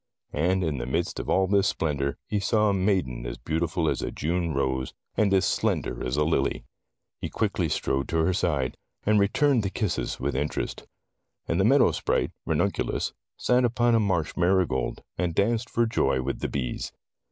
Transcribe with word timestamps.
And 0.33 0.63
in 0.63 0.79
the 0.79 0.87
midst 0.87 1.19
of 1.19 1.29
all 1.29 1.45
this 1.45 1.67
splendor, 1.67 2.17
he 2.27 2.39
saw 2.39 2.69
a 2.69 2.73
maiden 2.73 3.23
as 3.27 3.37
beautiful 3.37 3.87
as 3.87 4.01
a 4.01 4.09
June 4.09 4.51
rose, 4.51 4.95
and 5.15 5.31
as 5.31 5.45
slender 5.45 6.03
as 6.03 6.17
a 6.17 6.23
lily. 6.23 6.63
He 7.19 7.29
quickly 7.29 7.69
strode 7.69 8.09
to 8.09 8.17
her 8.23 8.33
side, 8.33 8.77
and 9.05 9.19
returned 9.19 9.61
the 9.61 9.69
kisses 9.69 10.19
with 10.19 10.35
interest. 10.35 10.87
And 11.47 11.59
the 11.59 11.65
Meadow 11.65 11.91
Sprite, 11.91 12.31
Ran 12.47 12.61
unculus, 12.61 13.13
sat 13.37 13.63
upon 13.63 13.93
a 13.93 13.99
marsh 13.99 14.33
marigold, 14.35 15.03
and 15.19 15.35
danced 15.35 15.69
for 15.69 15.85
joy 15.85 16.19
with 16.23 16.39
the 16.39 16.49
bees. 16.49 16.91